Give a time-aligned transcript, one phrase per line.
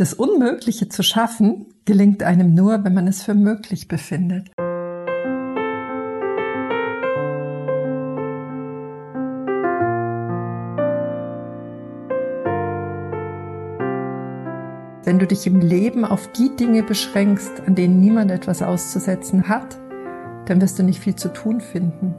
[0.00, 4.50] Das Unmögliche zu schaffen gelingt einem nur, wenn man es für möglich befindet.
[15.04, 19.78] Wenn du dich im Leben auf die Dinge beschränkst, an denen niemand etwas auszusetzen hat,
[20.46, 22.14] dann wirst du nicht viel zu tun finden.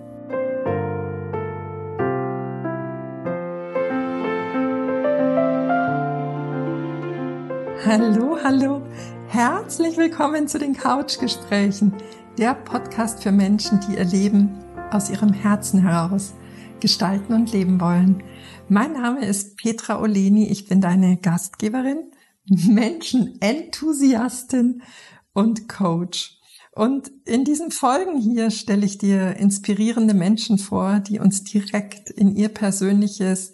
[7.83, 8.83] Hallo, hallo.
[9.27, 11.91] Herzlich willkommen zu den Couchgesprächen,
[12.37, 14.51] der Podcast für Menschen, die ihr Leben
[14.91, 16.35] aus ihrem Herzen heraus
[16.79, 18.21] gestalten und leben wollen.
[18.69, 20.47] Mein Name ist Petra Oleni.
[20.49, 22.11] Ich bin deine Gastgeberin,
[22.45, 24.83] Menschenenthusiastin
[25.33, 26.37] und Coach.
[26.73, 32.35] Und in diesen Folgen hier stelle ich dir inspirierende Menschen vor, die uns direkt in
[32.35, 33.53] ihr persönliches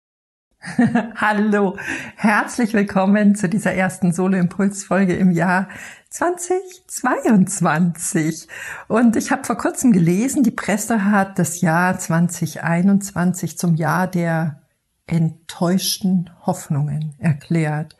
[1.15, 1.75] Hallo,
[2.15, 5.67] herzlich willkommen zu dieser ersten Solo-Impuls-Folge im Jahr
[6.11, 8.47] 2022.
[8.87, 14.61] Und ich habe vor kurzem gelesen, die Presse hat das Jahr 2021 zum Jahr der
[15.07, 17.97] enttäuschten Hoffnungen erklärt.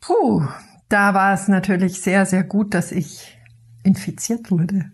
[0.00, 0.48] Puh,
[0.88, 3.38] da war es natürlich sehr, sehr gut, dass ich
[3.82, 4.92] infiziert wurde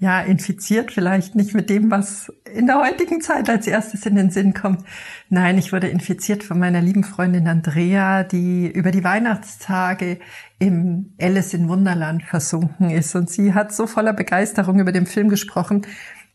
[0.00, 4.30] ja, infiziert vielleicht nicht mit dem, was in der heutigen Zeit als erstes in den
[4.30, 4.84] Sinn kommt.
[5.28, 10.20] Nein, ich wurde infiziert von meiner lieben Freundin Andrea, die über die Weihnachtstage
[10.60, 13.16] im Alice in Wunderland versunken ist.
[13.16, 15.82] Und sie hat so voller Begeisterung über den Film gesprochen,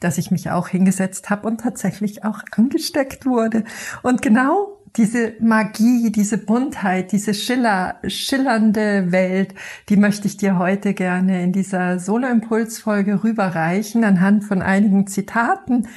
[0.02, 3.64] dass ich mich auch hingesetzt habe und tatsächlich auch angesteckt wurde.
[4.02, 9.56] Und genau diese Magie, diese Buntheit, diese Schiller, schillernde Welt,
[9.90, 15.88] die möchte ich dir heute gerne in dieser Solo-Impuls-Folge rüberreichen anhand von einigen Zitaten.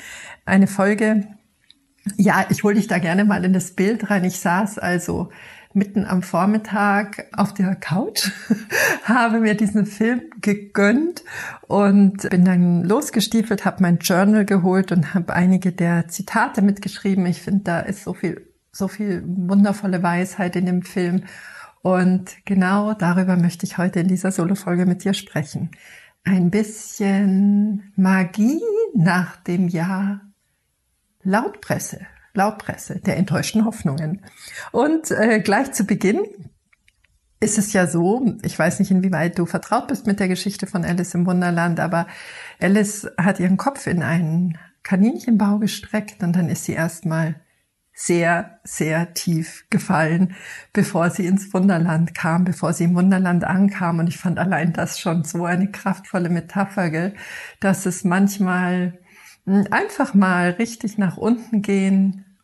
[0.47, 1.27] Eine Folge,
[2.17, 4.25] ja, ich hole dich da gerne mal in das Bild rein.
[4.25, 5.29] Ich saß also
[5.75, 8.31] mitten am Vormittag auf der Couch,
[9.05, 11.23] habe mir diesen Film gegönnt
[11.69, 17.27] und bin dann losgestiefelt, habe mein Journal geholt und habe einige der Zitate mitgeschrieben.
[17.27, 21.25] Ich finde, da ist so viel so viel wundervolle Weisheit in dem Film.
[21.83, 25.71] Und genau darüber möchte ich heute in dieser Solo-Folge mit dir sprechen.
[26.25, 28.61] Ein bisschen Magie
[28.95, 30.21] nach dem Jahr
[31.23, 32.01] Lautpresse,
[32.35, 34.25] Lautpresse der enttäuschten Hoffnungen.
[34.73, 36.21] Und äh, gleich zu Beginn
[37.41, 40.85] ist es ja so, ich weiß nicht, inwieweit du vertraut bist mit der Geschichte von
[40.85, 42.07] Alice im Wunderland, aber
[42.61, 47.37] Alice hat ihren Kopf in einen Kaninchenbau gestreckt und dann ist sie erstmal
[47.99, 50.35] sehr, sehr tief gefallen,
[50.75, 54.01] bevor sie ins Wunderland kam, bevor sie im Wunderland ankam.
[54.01, 57.15] Und ich fand allein das schon so eine kraftvolle Metapher, gell?
[57.59, 58.99] dass es manchmal
[59.47, 62.37] hm, einfach mal richtig nach unten gehen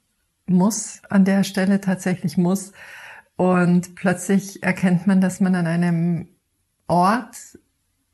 [0.46, 2.72] muss, an der Stelle tatsächlich muss.
[3.36, 6.28] Und plötzlich erkennt man, dass man an einem
[6.86, 7.58] Ort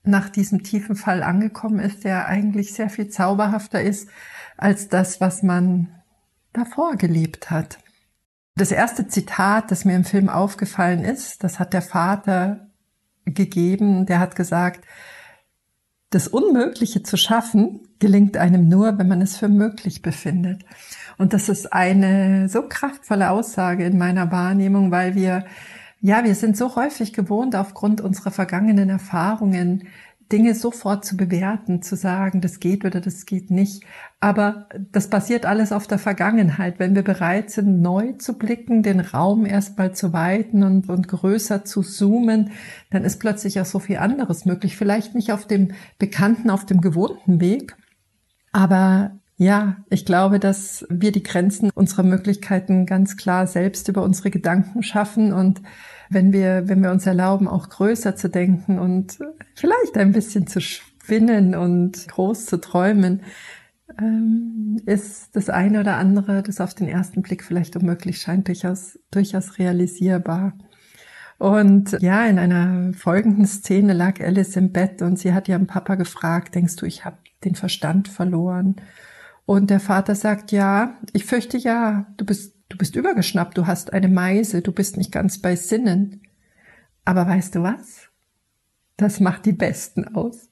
[0.03, 4.09] nach diesem tiefen Fall angekommen ist, der eigentlich sehr viel zauberhafter ist
[4.57, 5.98] als das, was man
[6.59, 7.79] davor gelebt hat.
[8.57, 12.69] Das erste Zitat, das mir im Film aufgefallen ist, das hat der Vater
[13.25, 14.85] gegeben, der hat gesagt,
[16.11, 20.65] das Unmögliche zu schaffen gelingt einem nur, wenn man es für möglich befindet.
[21.19, 25.45] Und das ist eine so kraftvolle Aussage in meiner Wahrnehmung, weil wir,
[26.01, 29.89] ja, wir sind so häufig gewohnt, aufgrund unserer vergangenen Erfahrungen
[30.31, 33.85] Dinge sofort zu bewerten, zu sagen, das geht oder das geht nicht.
[34.21, 36.79] Aber das basiert alles auf der Vergangenheit.
[36.79, 41.65] Wenn wir bereit sind, neu zu blicken, den Raum erstmal zu weiten und, und größer
[41.65, 42.51] zu zoomen,
[42.91, 44.77] dann ist plötzlich auch so viel anderes möglich.
[44.77, 47.77] Vielleicht nicht auf dem bekannten, auf dem gewohnten Weg,
[48.53, 54.31] aber ja, ich glaube, dass wir die Grenzen unserer Möglichkeiten ganz klar selbst über unsere
[54.31, 55.63] Gedanken schaffen und
[56.11, 59.19] wenn wir, wenn wir uns erlauben, auch größer zu denken und
[59.55, 63.23] vielleicht ein bisschen zu spinnen und groß zu träumen,
[64.01, 68.99] ähm, ist das eine oder andere, das auf den ersten Blick vielleicht unmöglich scheint, durchaus,
[69.13, 70.55] durchaus realisierbar.
[71.39, 75.95] Und ja, in einer folgenden Szene lag Alice im Bett und sie hat ihren Papa
[75.95, 78.77] gefragt, denkst du, ich habe den Verstand verloren?
[79.49, 83.93] Und der Vater sagt, ja, ich fürchte ja, du bist Du bist übergeschnappt, du hast
[83.93, 86.23] eine Meise, du bist nicht ganz bei Sinnen.
[87.05, 88.11] Aber weißt du was?
[88.97, 90.51] Das macht die Besten aus.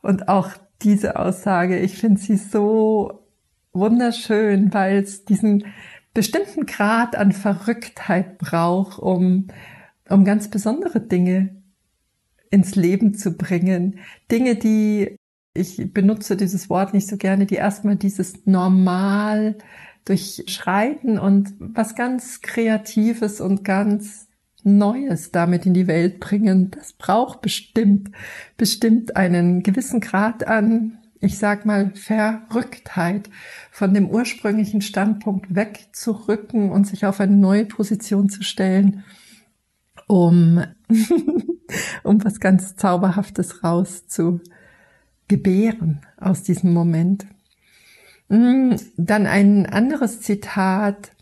[0.00, 0.50] Und auch
[0.82, 3.24] diese Aussage, ich finde sie so
[3.72, 5.66] wunderschön, weil es diesen
[6.12, 9.46] bestimmten Grad an Verrücktheit braucht, um,
[10.08, 11.62] um ganz besondere Dinge
[12.50, 14.00] ins Leben zu bringen.
[14.30, 15.16] Dinge, die,
[15.54, 19.56] ich benutze dieses Wort nicht so gerne, die erstmal dieses Normal
[20.04, 24.28] durchschreiten und was ganz Kreatives und ganz
[24.64, 26.70] Neues damit in die Welt bringen.
[26.70, 28.10] Das braucht bestimmt,
[28.56, 33.28] bestimmt einen gewissen Grad an, ich sag mal, Verrücktheit
[33.70, 39.04] von dem ursprünglichen Standpunkt wegzurücken und sich auf eine neue Position zu stellen,
[40.08, 40.64] um,
[42.02, 44.40] um was ganz Zauberhaftes raus zu
[45.32, 47.24] gebären aus diesem Moment.
[48.28, 51.12] Mm, dann ein anderes Zitat,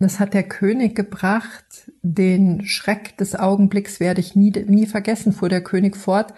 [0.00, 5.48] das hat der König gebracht, den Schreck des Augenblicks werde ich nie, nie vergessen, fuhr
[5.48, 6.34] der König fort.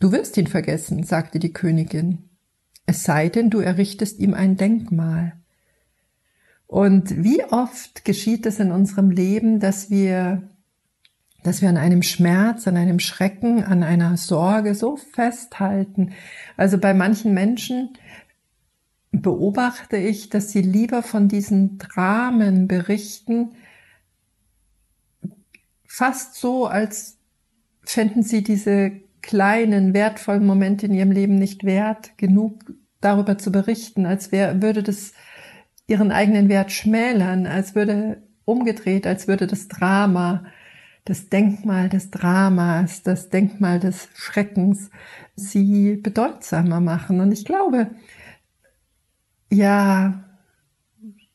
[0.00, 2.28] Du wirst ihn vergessen, sagte die Königin,
[2.84, 5.34] es sei denn, du errichtest ihm ein Denkmal.
[6.66, 10.42] Und wie oft geschieht es in unserem Leben, dass wir,
[11.46, 16.12] dass wir an einem Schmerz, an einem Schrecken, an einer Sorge so festhalten.
[16.56, 17.90] Also bei manchen Menschen
[19.12, 23.52] beobachte ich, dass sie lieber von diesen Dramen berichten,
[25.86, 27.16] fast so, als
[27.84, 34.04] fänden sie diese kleinen, wertvollen Momente in ihrem Leben nicht wert, genug darüber zu berichten,
[34.04, 35.12] als wär, würde das
[35.86, 40.44] ihren eigenen Wert schmälern, als würde umgedreht, als würde das Drama,
[41.06, 44.90] das Denkmal des Dramas, das Denkmal des Schreckens
[45.36, 47.20] sie bedeutsamer machen.
[47.20, 47.92] Und ich glaube,
[49.50, 50.24] ja,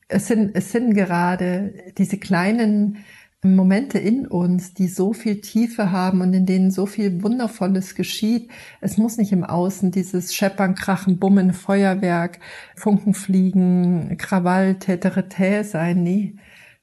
[0.10, 2.98] es sind, es sind gerade diese kleinen
[3.44, 8.52] Momente in uns, die so viel Tiefe haben und in denen so viel Wundervolles geschieht.
[8.82, 12.40] Es muss nicht im Außen dieses Scheppern, Krachen, Bummen, Feuerwerk,
[12.76, 16.04] Funken fliegen, Krawall, Täterete sein.
[16.04, 16.36] Nee,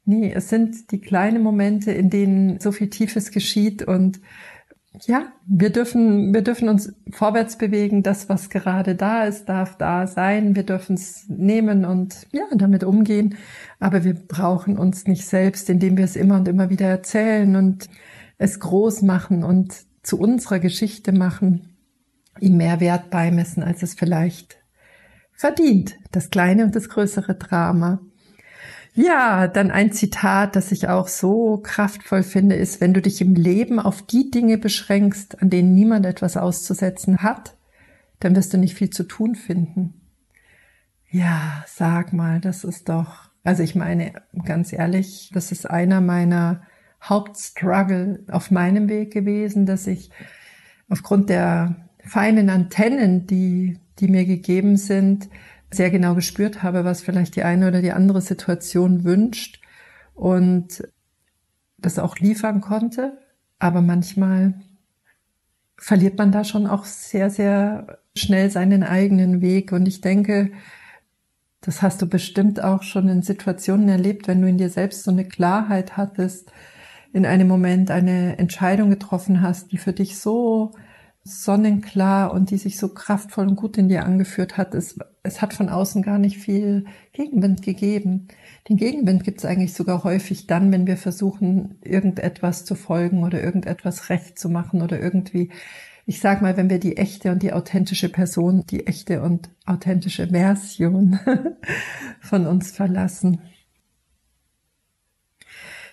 [0.08, 4.20] nee, es sind die kleinen Momente, in denen so viel Tiefes geschieht und
[5.06, 8.02] ja, wir dürfen, wir dürfen uns vorwärts bewegen.
[8.02, 10.56] Das, was gerade da ist, darf da sein.
[10.56, 13.36] Wir dürfen es nehmen und ja, damit umgehen.
[13.78, 17.88] Aber wir brauchen uns nicht selbst, indem wir es immer und immer wieder erzählen und
[18.38, 21.76] es groß machen und zu unserer Geschichte machen,
[22.40, 24.56] ihm mehr Wert beimessen, als es vielleicht
[25.32, 25.96] verdient.
[26.10, 28.00] Das kleine und das größere Drama.
[28.94, 33.34] Ja, dann ein Zitat, das ich auch so kraftvoll finde, ist, wenn du dich im
[33.34, 37.54] Leben auf die Dinge beschränkst, an denen niemand etwas auszusetzen hat,
[38.20, 39.94] dann wirst du nicht viel zu tun finden.
[41.10, 44.12] Ja, sag mal, das ist doch, also ich meine,
[44.44, 46.62] ganz ehrlich, das ist einer meiner
[47.02, 50.10] Hauptstruggle auf meinem Weg gewesen, dass ich
[50.88, 55.28] aufgrund der feinen Antennen, die, die mir gegeben sind,
[55.70, 59.60] sehr genau gespürt habe, was vielleicht die eine oder die andere Situation wünscht
[60.14, 60.82] und
[61.76, 63.18] das auch liefern konnte.
[63.58, 64.54] Aber manchmal
[65.76, 69.72] verliert man da schon auch sehr, sehr schnell seinen eigenen Weg.
[69.72, 70.52] Und ich denke,
[71.60, 75.10] das hast du bestimmt auch schon in Situationen erlebt, wenn du in dir selbst so
[75.10, 76.52] eine Klarheit hattest,
[77.12, 80.72] in einem Moment eine Entscheidung getroffen hast, die für dich so
[81.28, 84.74] sonnenklar und die sich so kraftvoll und gut in dir angeführt hat.
[84.74, 88.28] Es, es hat von außen gar nicht viel Gegenwind gegeben.
[88.68, 93.42] Den Gegenwind gibt es eigentlich sogar häufig dann, wenn wir versuchen, irgendetwas zu folgen oder
[93.42, 95.50] irgendetwas recht zu machen oder irgendwie,
[96.06, 100.28] ich sag mal, wenn wir die echte und die authentische Person, die echte und authentische
[100.28, 101.18] Version
[102.20, 103.40] von uns verlassen.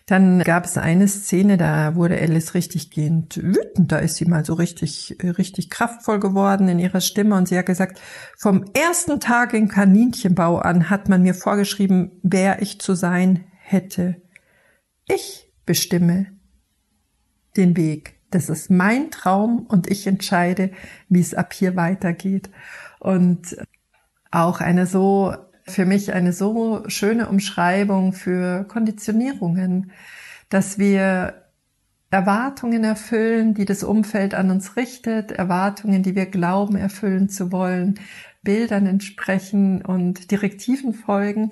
[0.08, 3.92] Dann gab es eine Szene, da wurde Alice richtig gehend wütend.
[3.92, 7.66] Da ist sie mal so richtig, richtig kraftvoll geworden in ihrer Stimme und sie hat
[7.66, 8.00] gesagt,
[8.38, 14.22] vom ersten Tag im Kaninchenbau an hat man mir vorgeschrieben, wer ich zu sein hätte.
[15.08, 16.28] Ich bestimme
[17.58, 18.20] den Weg.
[18.30, 20.70] Das ist mein Traum und ich entscheide,
[21.10, 22.52] wie es ab hier weitergeht.
[23.00, 23.58] Und
[24.30, 25.34] auch eine so
[25.66, 29.92] für mich eine so schöne Umschreibung für Konditionierungen,
[30.50, 31.46] dass wir
[32.12, 38.00] Erwartungen erfüllen, die das Umfeld an uns richtet, Erwartungen, die wir glauben erfüllen zu wollen,
[38.44, 41.50] Bildern entsprechen und Direktiven folgen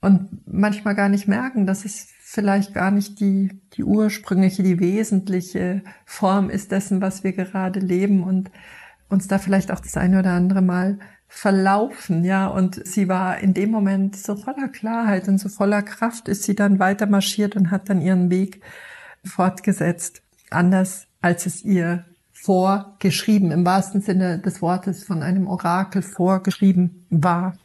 [0.00, 5.82] und manchmal gar nicht merken, dass es vielleicht gar nicht die, die ursprüngliche, die wesentliche
[6.04, 8.50] Form ist dessen, was wir gerade leben und
[9.08, 12.46] uns da vielleicht auch das eine oder andere Mal verlaufen, ja.
[12.46, 16.54] Und sie war in dem Moment so voller Klarheit und so voller Kraft ist sie
[16.54, 18.62] dann weiter marschiert und hat dann ihren Weg
[19.24, 20.22] fortgesetzt.
[20.50, 27.56] Anders als es ihr vorgeschrieben, im wahrsten Sinne des Wortes von einem Orakel vorgeschrieben war.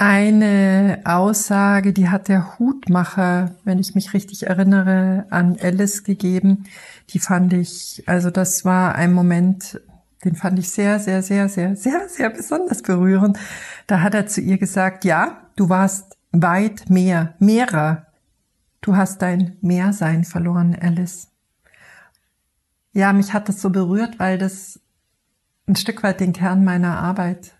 [0.00, 6.64] Eine Aussage, die hat der Hutmacher, wenn ich mich richtig erinnere, an Alice gegeben.
[7.10, 9.80] Die fand ich, also das war ein Moment,
[10.24, 13.38] den fand ich sehr, sehr, sehr, sehr, sehr, sehr besonders berührend.
[13.86, 18.06] Da hat er zu ihr gesagt, ja, du warst weit mehr, mehrer.
[18.80, 21.28] Du hast dein Mehrsein verloren, Alice.
[22.92, 24.80] Ja, mich hat das so berührt, weil das
[25.66, 27.54] ein Stück weit den Kern meiner Arbeit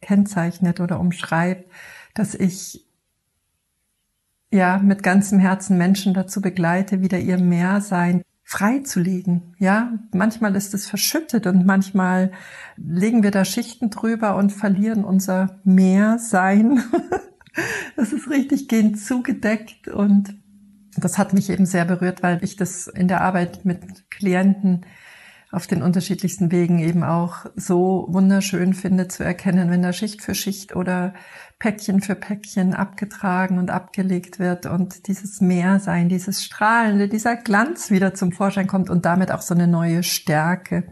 [0.00, 1.70] kennzeichnet oder umschreibt,
[2.12, 2.86] dass ich
[4.50, 9.54] ja mit ganzem Herzen Menschen dazu begleite, wieder ihr Mehrsein freizulegen.
[9.58, 12.30] Ja, manchmal ist es verschüttet und manchmal
[12.76, 16.82] legen wir da Schichten drüber und verlieren unser Mehrsein.
[17.96, 20.34] das ist richtig gehend zugedeckt und
[20.96, 24.86] das hat mich eben sehr berührt, weil ich das in der Arbeit mit Klienten
[25.54, 30.34] auf den unterschiedlichsten Wegen eben auch so wunderschön finde zu erkennen, wenn da Schicht für
[30.34, 31.14] Schicht oder
[31.58, 38.14] Päckchen für Päckchen abgetragen und abgelegt wird und dieses Mehrsein, dieses Strahlende, dieser Glanz wieder
[38.14, 40.84] zum Vorschein kommt und damit auch so eine neue Stärke.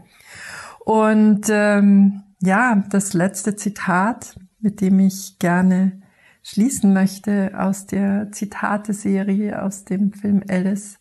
[0.79, 6.01] Und ähm, ja, das letzte Zitat, mit dem ich gerne
[6.41, 10.97] schließen möchte aus der Zitate-Serie aus dem Film Alice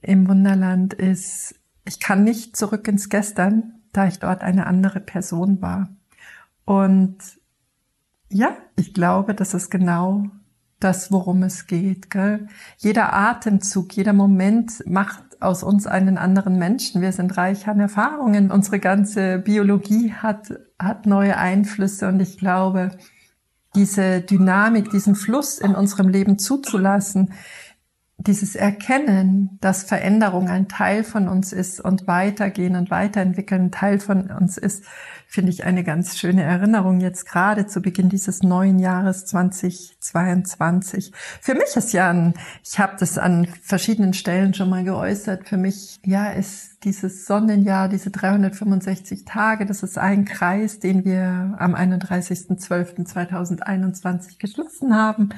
[0.00, 5.60] im Wunderland ist, ich kann nicht zurück ins Gestern, da ich dort eine andere Person
[5.62, 5.88] war.
[6.64, 7.18] Und
[8.30, 10.24] ja, ich glaube, das ist genau
[10.80, 12.10] das, worum es geht.
[12.10, 12.48] Gell?
[12.78, 17.00] Jeder Atemzug, jeder Moment macht aus uns einen anderen Menschen.
[17.00, 18.50] Wir sind reich an Erfahrungen.
[18.50, 22.90] Unsere ganze Biologie hat, hat neue Einflüsse und ich glaube,
[23.74, 27.32] diese Dynamik, diesen Fluss in unserem Leben zuzulassen,
[28.26, 34.00] dieses Erkennen, dass Veränderung ein Teil von uns ist und weitergehen und weiterentwickeln ein Teil
[34.00, 34.84] von uns ist,
[35.34, 41.10] finde ich eine ganz schöne Erinnerung jetzt gerade zu Beginn dieses neuen Jahres 2022.
[41.40, 45.56] Für mich ist ja ein, ich habe das an verschiedenen Stellen schon mal geäußert, für
[45.56, 51.74] mich ja ist dieses Sonnenjahr, diese 365 Tage, das ist ein Kreis, den wir am
[51.74, 55.30] 31.12.2021 geschlossen haben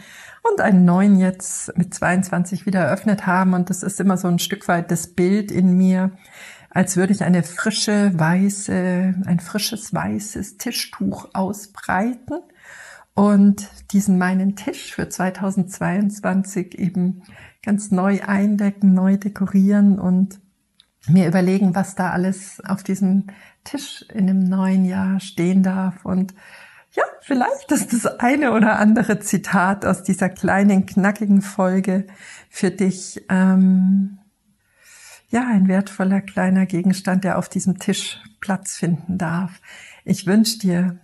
[0.43, 4.41] und einen neuen jetzt mit 22 wieder eröffnet haben und das ist immer so ein
[4.41, 6.11] Stück weit das Bild in mir,
[6.77, 12.41] als würde ich eine frische weiße, ein frisches weißes Tischtuch ausbreiten
[13.15, 17.23] und diesen meinen Tisch für 2022 eben
[17.63, 20.39] ganz neu eindecken, neu dekorieren und
[21.09, 23.29] mir überlegen, was da alles auf diesem
[23.65, 26.05] Tisch in dem neuen Jahr stehen darf.
[26.05, 26.35] Und
[26.93, 32.07] ja, vielleicht ist das eine oder andere Zitat aus dieser kleinen, knackigen Folge
[32.51, 34.19] für dich ähm,
[35.29, 39.61] ja, ein wertvoller kleiner Gegenstand, der auf diesem Tisch Platz finden darf.
[40.05, 40.99] Ich wünsche dir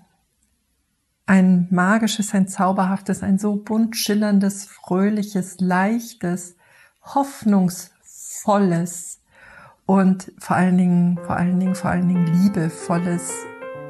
[1.27, 6.57] ein magisches, ein zauberhaftes, ein so bunt schillerndes, fröhliches, leichtes,
[7.03, 9.21] hoffnungsvolles
[9.87, 13.33] und vor allen Dingen, vor allen Dingen, vor allen Dingen liebevolles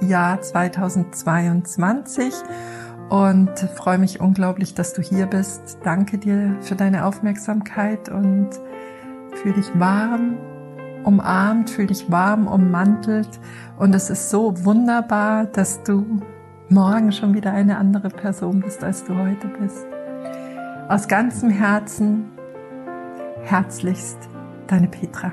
[0.00, 2.32] Jahr 2022
[3.08, 5.78] und freue mich unglaublich, dass du hier bist.
[5.84, 8.48] Danke dir für deine Aufmerksamkeit und
[9.34, 10.36] Fühl dich warm,
[11.04, 13.40] umarmt, fühl dich warm ummantelt.
[13.78, 16.20] Und es ist so wunderbar, dass du
[16.68, 19.86] morgen schon wieder eine andere Person bist, als du heute bist.
[20.88, 22.30] Aus ganzem Herzen,
[23.42, 24.18] herzlichst,
[24.66, 25.32] deine Petra.